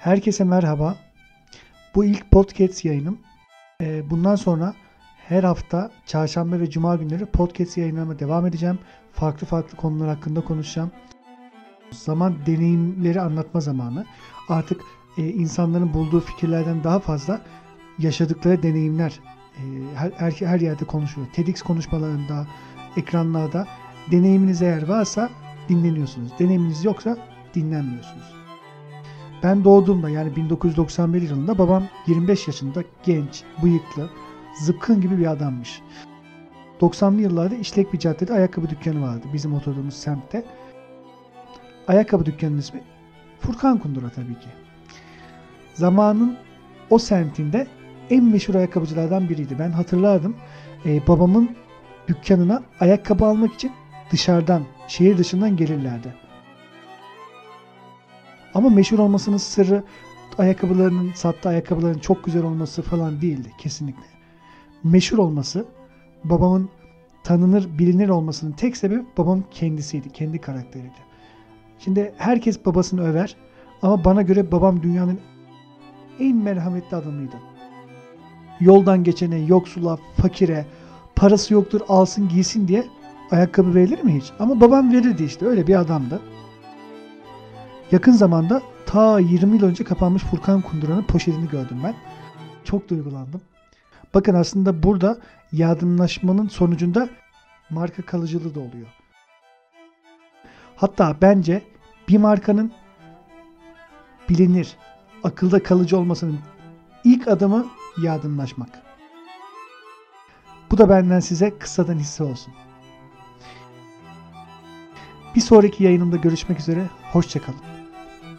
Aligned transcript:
Herkese 0.00 0.44
merhaba. 0.44 0.96
Bu 1.94 2.04
ilk 2.04 2.30
podcast 2.30 2.84
yayınım. 2.84 3.18
Ee, 3.82 4.10
bundan 4.10 4.34
sonra 4.34 4.74
her 5.28 5.44
hafta 5.44 5.90
çarşamba 6.06 6.60
ve 6.60 6.70
cuma 6.70 6.96
günleri 6.96 7.26
podcast 7.26 7.78
yayınlarıma 7.78 8.18
devam 8.18 8.46
edeceğim. 8.46 8.78
Farklı 9.12 9.46
farklı 9.46 9.76
konular 9.76 10.08
hakkında 10.08 10.40
konuşacağım. 10.40 10.90
Zaman 11.90 12.36
deneyimleri 12.46 13.20
anlatma 13.20 13.60
zamanı. 13.60 14.06
Artık 14.48 14.80
e, 15.18 15.28
insanların 15.28 15.94
bulduğu 15.94 16.20
fikirlerden 16.20 16.84
daha 16.84 17.00
fazla 17.00 17.40
yaşadıkları 17.98 18.62
deneyimler 18.62 19.20
e, 19.56 19.62
her, 19.94 20.10
her, 20.16 20.32
her 20.32 20.60
yerde 20.60 20.84
konuşuyor. 20.84 21.26
TEDx 21.32 21.62
konuşmalarında, 21.62 22.46
ekranlarda 22.96 23.66
deneyiminiz 24.10 24.62
eğer 24.62 24.88
varsa 24.88 25.30
dinleniyorsunuz. 25.68 26.32
Deneyiminiz 26.38 26.84
yoksa 26.84 27.16
dinlenmiyorsunuz. 27.54 28.39
Ben 29.42 29.64
doğduğumda 29.64 30.10
yani 30.10 30.36
1991 30.36 31.22
yılında 31.22 31.58
babam 31.58 31.84
25 32.06 32.46
yaşında 32.46 32.82
genç, 33.04 33.42
bıyıklı, 33.62 34.10
zıpkın 34.62 35.00
gibi 35.00 35.18
bir 35.18 35.26
adammış. 35.26 35.82
90'lı 36.80 37.20
yıllarda 37.20 37.54
işlek 37.54 37.92
bir 37.92 37.98
caddede 37.98 38.34
ayakkabı 38.34 38.70
dükkanı 38.70 39.02
vardı 39.02 39.26
bizim 39.32 39.54
oturduğumuz 39.54 39.94
semtte. 39.94 40.44
Ayakkabı 41.88 42.26
dükkanının 42.26 42.58
ismi 42.58 42.82
Furkan 43.40 43.78
Kundura 43.78 44.10
tabii 44.10 44.34
ki. 44.34 44.48
Zamanın 45.74 46.36
o 46.90 46.98
semtinde 46.98 47.66
en 48.10 48.24
meşhur 48.24 48.54
ayakkabıcılardan 48.54 49.28
biriydi. 49.28 49.56
Ben 49.58 49.70
hatırlardım. 49.70 50.36
Ee, 50.86 51.06
babamın 51.08 51.56
dükkanına 52.08 52.62
ayakkabı 52.80 53.24
almak 53.24 53.54
için 53.54 53.72
dışarıdan, 54.12 54.62
şehir 54.88 55.18
dışından 55.18 55.56
gelirlerdi. 55.56 56.14
Ama 58.54 58.68
meşhur 58.68 58.98
olmasının 58.98 59.36
sırrı 59.36 59.82
ayakkabılarının, 60.38 61.12
sattığı 61.12 61.48
ayakkabıların 61.48 61.98
çok 61.98 62.24
güzel 62.24 62.42
olması 62.42 62.82
falan 62.82 63.20
değildi 63.20 63.52
kesinlikle. 63.58 64.04
Meşhur 64.84 65.18
olması, 65.18 65.64
babamın 66.24 66.68
tanınır, 67.24 67.78
bilinir 67.78 68.08
olmasının 68.08 68.52
tek 68.52 68.76
sebebi 68.76 69.02
babam 69.18 69.42
kendisiydi, 69.50 70.12
kendi 70.12 70.38
karakteriydi. 70.40 71.10
Şimdi 71.78 72.14
herkes 72.16 72.66
babasını 72.66 73.02
över 73.08 73.36
ama 73.82 74.04
bana 74.04 74.22
göre 74.22 74.52
babam 74.52 74.82
dünyanın 74.82 75.20
en 76.20 76.36
merhametli 76.36 76.96
adamıydı. 76.96 77.36
Yoldan 78.60 79.04
geçene, 79.04 79.38
yoksula, 79.38 79.98
fakire, 80.16 80.66
parası 81.16 81.54
yoktur 81.54 81.80
alsın 81.88 82.28
giysin 82.28 82.68
diye 82.68 82.84
ayakkabı 83.30 83.74
verilir 83.74 84.04
mi 84.04 84.16
hiç? 84.16 84.32
Ama 84.38 84.60
babam 84.60 84.92
verirdi 84.92 85.24
işte 85.24 85.46
öyle 85.46 85.66
bir 85.66 85.80
adamdı. 85.80 86.20
Yakın 87.92 88.12
zamanda 88.12 88.62
ta 88.86 89.20
20 89.20 89.56
yıl 89.56 89.64
önce 89.64 89.84
kapanmış 89.84 90.22
Furkan 90.22 90.60
Kundura'nın 90.60 91.02
poşetini 91.02 91.48
gördüm 91.48 91.80
ben. 91.84 91.94
Çok 92.64 92.88
duygulandım. 92.88 93.40
Bakın 94.14 94.34
aslında 94.34 94.82
burada 94.82 95.18
yardımlaşmanın 95.52 96.48
sonucunda 96.48 97.08
marka 97.70 98.02
kalıcılığı 98.02 98.54
da 98.54 98.60
oluyor. 98.60 98.86
Hatta 100.76 101.16
bence 101.22 101.62
bir 102.08 102.18
markanın 102.18 102.72
bilinir, 104.28 104.76
akılda 105.24 105.62
kalıcı 105.62 105.98
olmasının 105.98 106.38
ilk 107.04 107.28
adımı 107.28 107.66
yardımlaşmak. 108.02 108.82
Bu 110.70 110.78
da 110.78 110.88
benden 110.88 111.20
size 111.20 111.58
kısadan 111.58 111.98
hisse 111.98 112.24
olsun. 112.24 112.54
Bir 115.36 115.40
sonraki 115.40 115.84
yayınımda 115.84 116.16
görüşmek 116.16 116.60
üzere. 116.60 116.86
Hoşçakalın. 117.12 117.79